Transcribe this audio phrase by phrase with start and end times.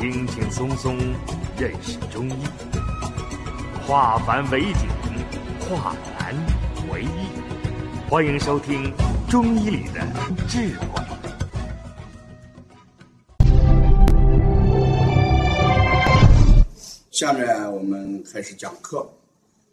[0.00, 0.96] 轻轻松松
[1.58, 2.34] 认识中医，
[3.84, 4.88] 化繁为简，
[5.58, 6.32] 化难
[6.92, 8.08] 为易。
[8.08, 8.94] 欢迎收听
[9.28, 10.00] 《中医里的
[10.46, 10.86] 智慧》。
[17.10, 19.04] 下面我们开始讲课。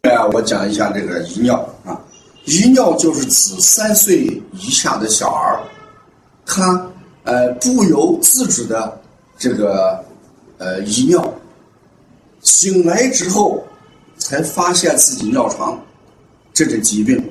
[0.00, 2.00] 呃，我讲一下这个遗尿啊。
[2.46, 5.62] 遗尿就是指三岁以下的小儿，
[6.44, 6.84] 他
[7.22, 9.00] 呃不由自主的
[9.38, 10.04] 这个
[10.58, 11.34] 呃遗尿，
[12.42, 13.64] 醒来之后
[14.18, 15.80] 才发现自己尿床
[16.52, 17.22] 这种疾病，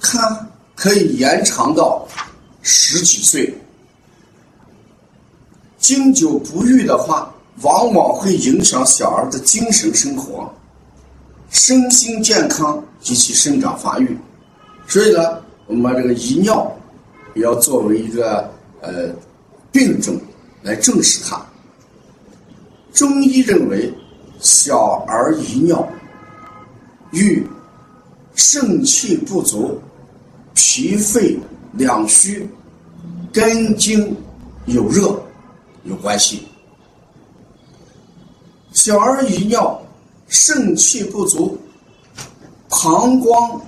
[0.00, 2.06] 它可以延长到
[2.62, 3.52] 十几岁。
[5.78, 10.52] 经久不愈的话，往往会影响小儿的精神生活。
[11.50, 14.18] 身心健康及其生长发育，
[14.88, 16.74] 所以呢，我们把这个遗尿
[17.34, 18.50] 也要作为一个
[18.80, 19.08] 呃
[19.70, 20.20] 病症
[20.62, 21.40] 来正视它。
[22.94, 23.92] 中医认为，
[24.40, 25.86] 小儿遗尿
[27.10, 27.46] 与
[28.34, 29.78] 肾气不足、
[30.54, 31.38] 脾肺
[31.72, 32.48] 两虚、
[33.30, 34.16] 肝经
[34.64, 35.20] 有热
[35.82, 36.46] 有关系。
[38.72, 39.78] 小儿遗尿。
[40.26, 41.56] 肾气不足，
[42.68, 43.60] 膀胱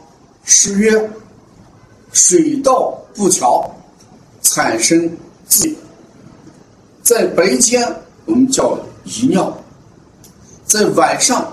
[0.42, 1.10] 失约，
[2.12, 3.70] 水道不调，
[4.40, 5.08] 产生
[5.46, 5.72] 自
[7.02, 7.86] 在白天
[8.24, 9.56] 我们叫遗尿，
[10.66, 11.46] 在晚上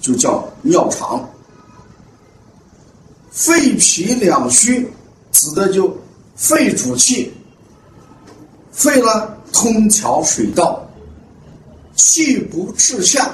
[0.00, 1.28] 就叫尿长。
[3.30, 4.88] 肺脾两虚，
[5.32, 5.94] 指的就
[6.36, 7.32] 肺主气，
[8.72, 10.88] 肺呢通调水道，
[11.96, 13.30] 气不至下。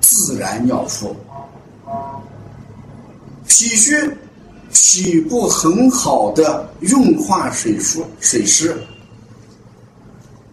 [0.00, 1.14] 自然尿出，
[3.46, 4.16] 脾虚，
[4.72, 8.76] 脾不很好的运化水疏水湿，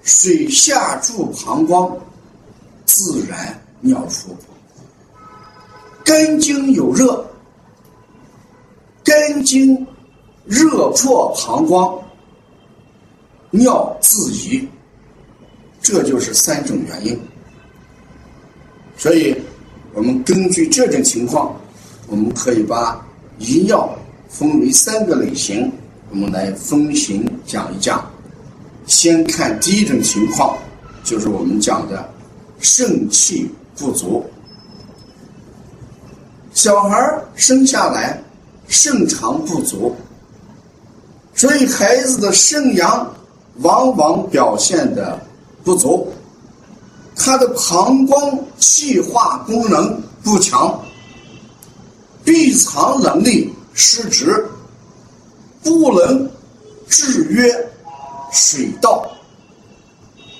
[0.06, 1.98] 水下注膀胱，
[2.86, 4.30] 自然尿出。
[6.04, 7.26] 肝经有热，
[9.04, 9.76] 肝经
[10.46, 12.00] 热破膀胱，
[13.50, 14.68] 尿自遗，
[15.82, 17.20] 这就是三种原因。
[18.96, 19.36] 所以，
[19.96, 21.60] 我们根据这种情况，
[22.08, 23.04] 我们可以把
[23.40, 23.90] 遗尿
[24.30, 25.72] 分为三个类型，
[26.12, 28.08] 我们来分型讲一讲。
[28.88, 30.58] 先看第一种情况，
[31.04, 32.08] 就是我们讲的
[32.60, 34.24] 肾气不足。
[36.54, 36.98] 小孩
[37.36, 38.22] 生下来
[38.68, 39.94] 肾肠不足，
[41.34, 43.14] 所以孩子的肾阳
[43.58, 45.20] 往往表现的
[45.64, 46.12] 不足。
[47.16, 50.80] 他的膀胱气化功能不强，
[52.24, 54.46] 闭藏能力失职，
[55.64, 56.30] 不能
[56.90, 57.70] 制约
[58.36, 59.10] 水道，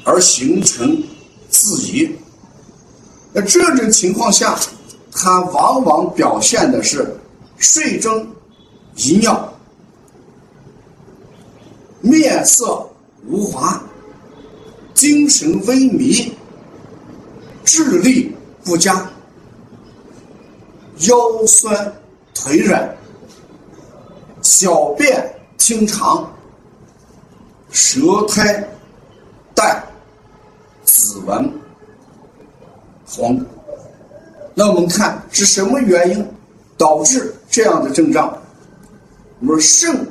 [0.04, 1.02] 而形成
[1.50, 2.14] 自遗。
[3.32, 4.60] 那这种情况下，
[5.14, 7.18] 他往往表现的是
[7.58, 8.28] 睡中、
[8.98, 9.54] 遗尿、
[12.02, 12.86] 面色
[13.26, 13.82] 无华、
[14.94, 16.30] 精神萎靡。
[17.64, 18.32] 智力
[18.64, 19.10] 不佳，
[21.00, 21.94] 腰酸
[22.34, 22.96] 腿软，
[24.44, 26.32] 小便清长，
[27.76, 28.66] 舌苔
[29.54, 29.84] 淡，
[30.86, 31.52] 指纹
[33.06, 33.38] 黄。
[34.54, 36.26] 那我们看是什么原因
[36.78, 38.34] 导致这样的症状？
[39.42, 40.08] 我们说肾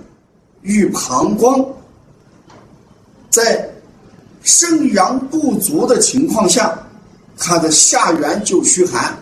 [0.61, 1.67] 与膀胱
[3.31, 3.67] 在
[4.43, 6.79] 肾阳不足的情况下。
[7.37, 9.13] 它的下缘就虚寒，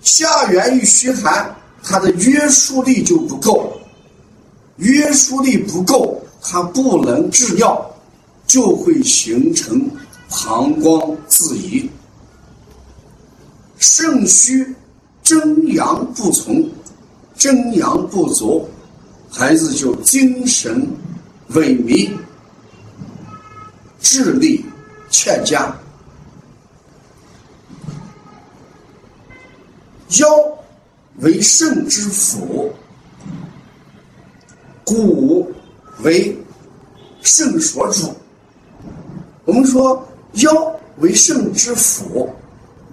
[0.00, 3.70] 下元一虚寒，它的约束力就不够，
[4.76, 7.90] 约束力不够，它不能制尿，
[8.46, 9.90] 就会形成
[10.30, 11.88] 膀胱自遗。
[13.78, 14.74] 肾虚，
[15.22, 16.68] 真阳不从，
[17.36, 18.68] 真阳不足，
[19.30, 20.86] 孩子就精神
[21.50, 22.10] 萎靡，
[24.00, 24.64] 智力
[25.10, 25.74] 欠佳。
[30.18, 30.26] 腰
[31.18, 32.72] 为肾之府，
[34.84, 35.52] 骨
[36.02, 36.36] 为
[37.22, 38.12] 肾所主。
[39.44, 40.50] 我们说腰
[40.98, 42.28] 为肾之府，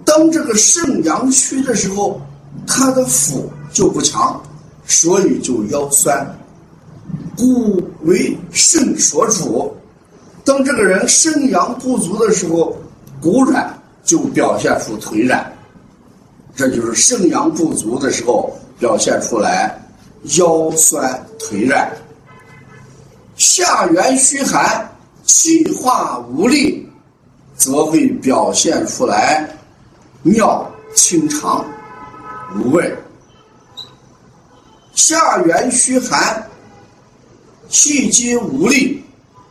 [0.04, 2.20] 当这个肾阳虚的时候，
[2.66, 4.40] 它的腑就不强，
[4.86, 6.26] 所以就腰酸。
[7.36, 9.74] 骨为肾所主，
[10.44, 12.76] 当这个人肾阳不足的时候，
[13.20, 15.52] 骨软就表现出腿软。
[16.54, 19.78] 这就是肾阳不足的时候表现出来，
[20.38, 21.92] 腰酸腿软，
[23.36, 24.90] 下元虚寒，
[25.24, 26.88] 气化无力，
[27.56, 29.48] 则会表现出来
[30.22, 31.64] 尿清长
[32.56, 32.90] 无味；
[34.94, 36.48] 下元虚寒、
[37.68, 39.04] 气机无力，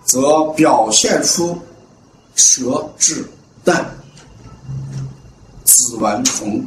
[0.04, 1.56] 则表现出
[2.36, 3.24] 舌质
[3.64, 3.86] 淡、
[5.64, 6.66] 紫顽虫。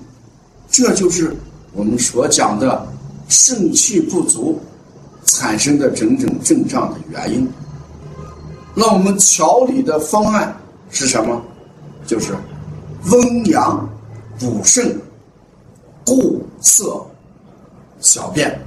[0.70, 1.34] 这就是
[1.72, 2.86] 我们所讲的
[3.28, 4.60] 肾气不足
[5.38, 7.48] 产生的整整症状的原因。
[8.74, 10.52] 那我们调理的方案。
[10.90, 11.38] 是什么？
[12.06, 12.34] 就是
[13.10, 13.86] 温阳、
[14.38, 14.98] 补肾、
[16.06, 16.98] 固涩
[18.00, 18.58] 小便。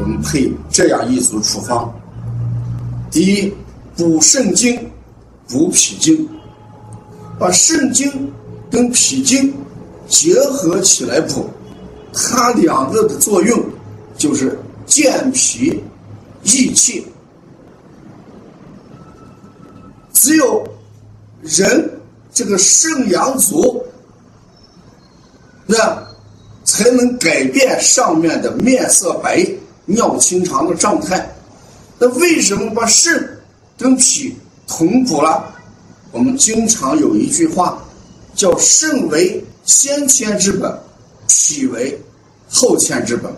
[0.00, 1.92] 我们配这样一组处方：
[3.10, 3.54] 第一，
[3.94, 4.90] 补肾精、
[5.46, 6.26] 补脾经，
[7.38, 8.32] 把肾精
[8.70, 9.52] 跟脾经
[10.08, 11.46] 结合起来补，
[12.10, 13.62] 它两个的作用
[14.22, 15.82] 就是健脾
[16.44, 17.04] 益气。
[20.12, 20.64] 只有
[21.42, 21.90] 人
[22.32, 23.84] 这个肾阳足，
[25.66, 26.00] 那
[26.62, 29.44] 才能改变上面的面色白、
[29.86, 31.28] 尿清长的状态。
[31.98, 33.28] 那为什么把肾
[33.76, 34.36] 跟脾
[34.68, 35.52] 同补了？
[36.12, 37.82] 我们经常有一句话
[38.36, 40.72] 叫“肾为先天之本，
[41.26, 41.98] 脾为
[42.48, 43.32] 后天之本”，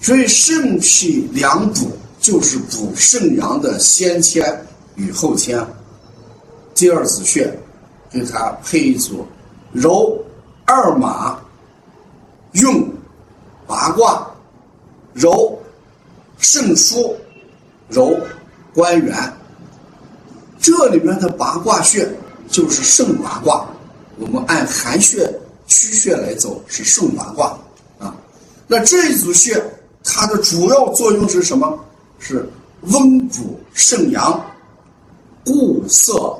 [0.00, 1.90] 所以肾脾两补
[2.20, 5.64] 就是补肾阳的先天与后天。
[6.74, 7.52] 第二子穴，
[8.10, 9.26] 给它配一组
[9.72, 10.16] 揉
[10.64, 11.38] 二马、
[12.52, 12.88] 用
[13.66, 14.24] 八卦、
[15.12, 15.58] 揉
[16.38, 17.14] 肾腧、
[17.88, 18.16] 揉
[18.72, 19.16] 关元。
[20.60, 22.08] 这里面的八卦穴
[22.48, 23.68] 就是肾八卦，
[24.16, 25.28] 我们按寒穴
[25.66, 27.58] 虚穴来走是肾八卦
[27.98, 28.14] 啊。
[28.68, 29.60] 那这一组穴，
[30.10, 31.78] 它的主要作用是什么？
[32.18, 32.48] 是
[32.80, 34.42] 温补肾阳，
[35.44, 36.34] 固涩。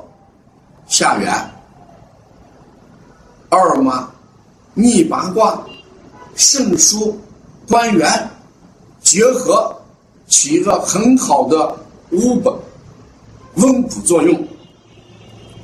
[0.87, 1.31] 下元，
[3.47, 4.09] 二马，
[4.73, 5.63] 逆八卦，
[6.33, 7.13] 肾腧，
[7.67, 8.27] 关元，
[8.99, 9.71] 结合，
[10.27, 11.77] 起一个很好的
[12.09, 12.51] 乌本
[13.57, 14.47] 温补作用。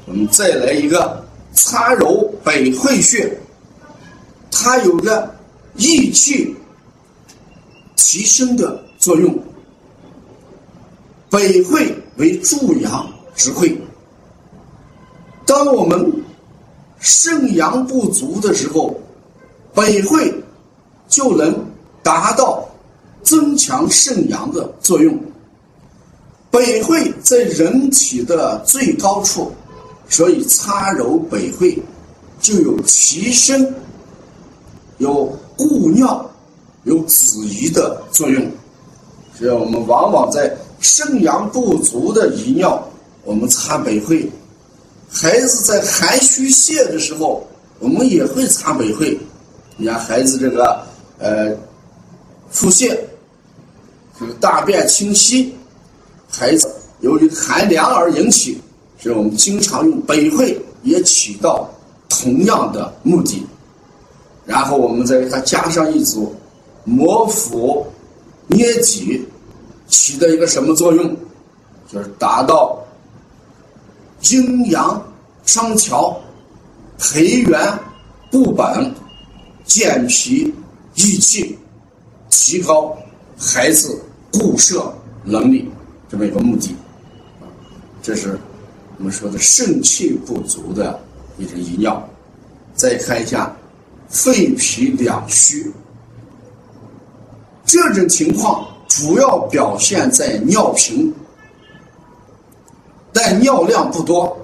[0.05, 3.35] 我们再来一个擦揉百会穴，
[4.51, 5.35] 它有着
[5.75, 6.55] 益气
[8.07, 9.35] 提升的作用。
[11.27, 13.75] 北会为助阳之会。
[15.43, 16.23] 当我们
[16.99, 18.95] 肾阳不足的时候，
[19.73, 20.31] 北会
[21.07, 21.51] 就能
[22.03, 22.63] 达到
[23.23, 25.19] 增强肾阳的作用。
[26.51, 29.51] 北会在人体的最高处，
[30.07, 31.77] 所以擦揉北会
[32.39, 33.73] 就有提升、
[34.99, 35.25] 有
[35.57, 36.31] 固尿、
[36.85, 38.43] 有止遗的作用。
[39.37, 42.81] 所以我们往往在肾阳不足的遗尿，
[43.23, 44.27] 我们擦百会。
[45.11, 47.45] 孩子在寒虚泄的时候，
[47.79, 49.17] 我们也会擦百会。
[49.77, 50.85] 你看孩子这个
[51.19, 51.53] 呃
[52.49, 52.97] 腹泻，
[54.19, 55.53] 这个大便清晰，
[56.29, 58.57] 孩子由于寒凉而引起，
[58.97, 61.69] 所以我们经常用百会，也起到
[62.07, 63.45] 同样的目的。
[64.45, 66.33] 然后我们再给他加上一组
[66.85, 67.85] 摩腹
[68.47, 69.27] 捏脊，
[69.87, 71.15] 起的一个什么作用？
[71.91, 72.81] 就是达到。
[74.31, 75.03] 阴阳
[75.45, 76.19] 双调，
[76.97, 77.79] 培元
[78.31, 78.91] 固本，
[79.65, 80.51] 健脾
[80.95, 81.55] 益气，
[82.31, 82.97] 提高
[83.37, 84.01] 孩子
[84.31, 84.91] 固摄
[85.23, 85.69] 能力，
[86.09, 86.75] 这么一个目的。
[88.01, 88.39] 这是
[88.97, 90.99] 我们说的肾气不足的
[91.37, 92.01] 一种遗尿。
[92.73, 93.55] 再看一下
[94.09, 95.71] 肺脾两虚，
[97.65, 101.13] 这种情况主要表现在尿频。
[103.11, 104.37] 但尿量不多，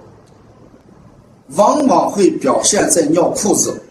[1.55, 3.81] 往往会表现在尿裤子，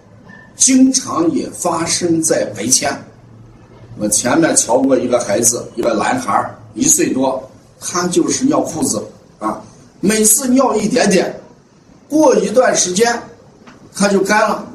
[0.56, 2.90] 经常也发生在白天。
[3.98, 7.46] 我前面瞧过一个孩子，一个男孩一岁多，
[7.78, 9.06] 他就是尿裤子
[9.38, 9.62] 啊，
[10.00, 11.38] 每次尿一点点，
[12.08, 13.22] 过一段时间
[13.94, 14.66] 他就干了，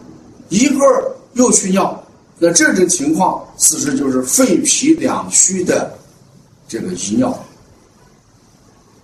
[0.49, 1.99] 一会儿又去尿。
[2.37, 5.97] 那这种情况，其实就是肺脾两虚的
[6.67, 7.37] 这个遗尿。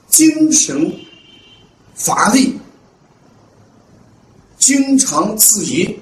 [0.09, 0.93] 精神
[1.95, 2.59] 乏力，
[4.57, 5.97] 经常自疑，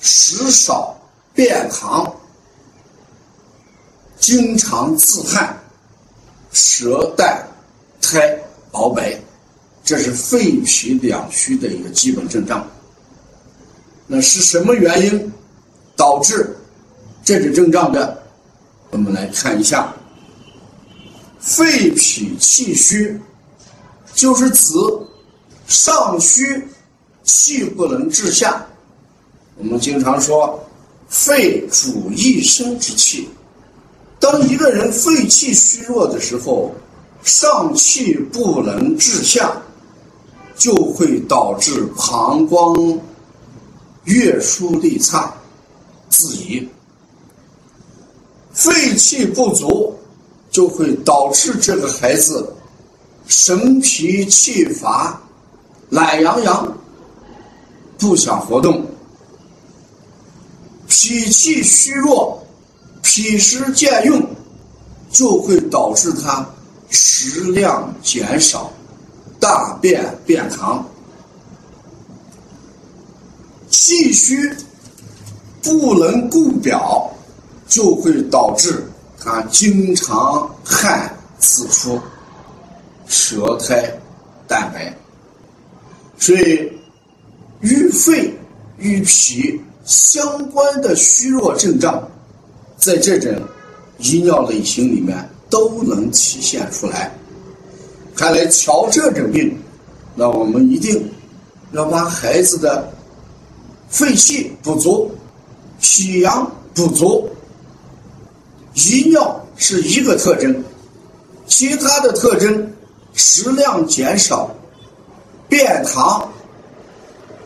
[0.00, 0.94] 食少
[1.32, 2.12] 便溏，
[4.18, 5.58] 经常自汗，
[6.52, 7.42] 舌淡
[8.02, 8.38] 苔
[8.70, 9.18] 薄白，
[9.82, 12.68] 这是肺脾两虚的一个基本症状。
[14.06, 15.32] 那是什么原因
[16.02, 16.52] 导致
[17.22, 18.20] 这种症状的？
[18.90, 19.94] 我们来看一下。
[21.38, 23.16] 肺脾气虚，
[24.12, 24.72] 就是指
[25.68, 26.66] 上虚
[27.22, 28.66] 气不能治下。
[29.56, 30.58] 我们经常说，
[31.08, 33.28] 肺主一身之气。
[34.18, 36.74] 当一个人肺气虚弱的时候，
[37.22, 39.52] 上气不能治下，
[40.56, 43.00] 就会导致膀胱
[44.02, 45.32] 月疏力差，
[46.12, 46.68] 自疑。
[48.52, 49.98] 肺气不足，
[50.50, 52.54] 就会导致这个孩子
[53.26, 55.18] 神疲气乏、
[55.88, 56.78] 懒洋洋，
[57.98, 58.86] 不想活动。
[60.86, 62.38] 脾气虚弱。
[63.04, 64.24] 脾湿渐用，
[65.10, 66.46] 就会导致他
[66.88, 68.72] 食量减少，
[69.40, 70.82] 大便变溏。
[73.68, 74.54] 气虚
[75.62, 77.10] 不能固表，
[77.68, 78.82] 就会导致
[79.18, 81.98] 他经常汗刺出，
[83.06, 83.90] 舌苔
[84.46, 84.92] 淡白。
[86.18, 86.70] 所以，
[87.60, 88.32] 与肺
[88.78, 92.08] 与脾相关的虚弱症状。
[92.78, 93.32] 在这种
[93.98, 95.16] 遗尿类型里面
[95.48, 97.12] 都能体现出来。
[98.16, 99.56] 看来瞧这种病，
[100.16, 101.08] 那我们一定
[101.70, 102.92] 要把孩子的
[103.88, 105.08] 肺气不足、
[105.82, 107.28] 脾阳不足、
[108.74, 110.64] 遗尿是一个特征，
[111.46, 112.72] 其他的特征
[113.12, 114.50] 食量减少、
[115.48, 116.26] 便溏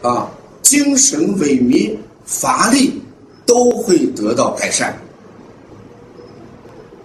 [0.02, 0.30] 啊、
[0.62, 3.02] 精神萎靡、乏力
[3.44, 4.96] 都会得到改善。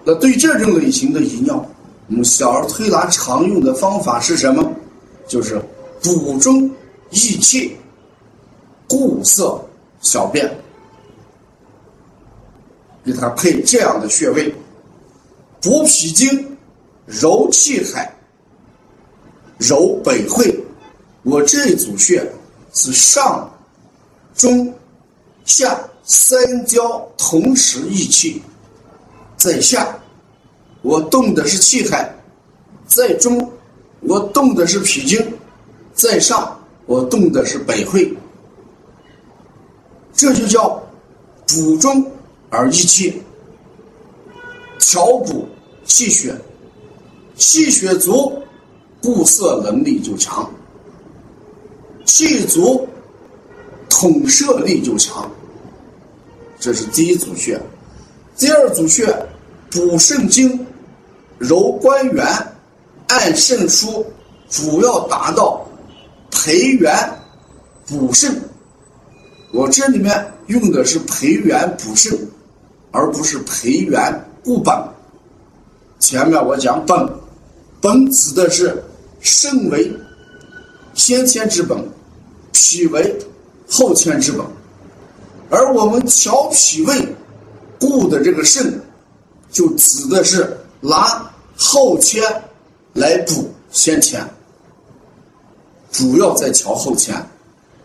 [0.04, 1.66] 那对这种类型的遗尿，
[2.08, 4.70] 我们小儿推拿常用的方法是什么？
[5.26, 5.60] 就是
[6.02, 6.70] 补中
[7.10, 7.76] 益气、
[8.86, 9.58] 固涩
[10.00, 10.48] 小便，
[13.04, 14.54] 给他配这样的穴位：
[15.60, 16.56] 补脾经、
[17.06, 18.14] 揉气海、
[19.58, 20.58] 揉北会。
[21.22, 22.24] 我这一组穴
[22.72, 23.48] 是上、
[24.34, 24.72] 中、
[25.44, 28.42] 下三焦同时益气。
[29.36, 29.98] 在下，
[30.82, 32.08] 我动的是气海；
[32.86, 33.50] 在中，
[34.00, 35.20] 我动的是脾经；
[35.94, 38.12] 在上，我动的是北会。
[40.12, 40.80] 这就叫
[41.46, 42.11] 补中
[42.52, 43.22] 而益气，
[44.78, 45.48] 调补
[45.86, 46.38] 气血，
[47.34, 48.40] 气血足，
[49.02, 50.44] 固涩能力就强；
[52.04, 52.86] 气足，
[53.88, 55.30] 统摄力就强。
[56.60, 57.58] 这是第一组穴，
[58.36, 59.12] 第二组穴。
[59.70, 60.66] 补肾经，
[61.38, 62.26] 揉关元，
[63.08, 64.04] 按肾腧，
[64.50, 65.66] 主要达到
[66.30, 66.94] 培元
[67.86, 68.38] 补肾。
[69.50, 72.12] 我这里面用的是培元补肾，
[72.92, 74.72] 而不是培元固本。
[75.98, 77.08] 前面我讲本，
[77.80, 78.80] 本指的是
[79.20, 79.92] 肾为
[80.94, 81.76] 先天之本，
[82.52, 83.12] 脾为
[83.68, 84.40] 后天之本，
[85.50, 87.08] 而我们调脾胃
[87.80, 88.80] 固的这个肾。
[89.50, 92.24] 就指的是拿后天
[92.94, 94.26] 来补先天，
[95.90, 97.14] 主要在调后天，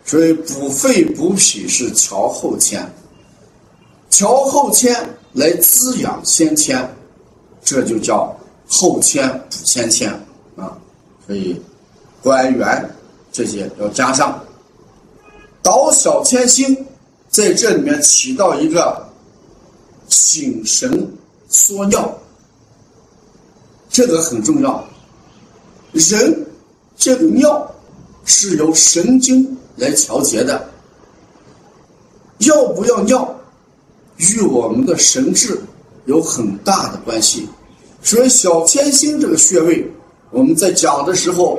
[0.06, 2.90] 所以补肺补脾是调后天，
[4.10, 4.94] 调后天
[5.32, 6.88] 来滋养先天，
[7.62, 8.34] 这就叫
[8.68, 10.10] 后天补先天
[10.56, 10.76] 啊。
[11.26, 11.60] 所以
[12.22, 12.90] 关元
[13.32, 14.42] 这些要加上，
[15.62, 16.86] 导小天星
[17.28, 19.06] 在这里面起到一个
[20.08, 21.10] 醒神。
[21.50, 22.14] 缩尿，
[23.88, 24.84] 这个很重要。
[25.92, 26.46] 人
[26.94, 27.74] 这个尿
[28.26, 30.68] 是由神经来调节的，
[32.40, 33.34] 要不要尿，
[34.18, 35.58] 与我们的神志
[36.06, 37.48] 有很大的关系。
[38.02, 39.84] 所以小天心这个穴位，
[40.30, 41.58] 我们在讲的时候，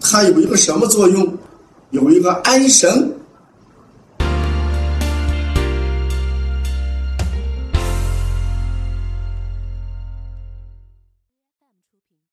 [0.00, 1.36] 它有一个什么作用？
[1.90, 3.12] 有一个安神、